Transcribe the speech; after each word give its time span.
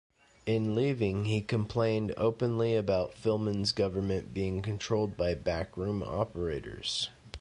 In 0.47 0.73
leaving, 0.73 1.25
he 1.25 1.41
complained 1.41 2.11
openly 2.17 2.75
about 2.75 3.13
Filmon's 3.13 3.71
government 3.71 4.33
being 4.33 4.63
controlled 4.63 5.15
by 5.15 5.35
backroom 5.35 6.01
operators. 6.01 7.11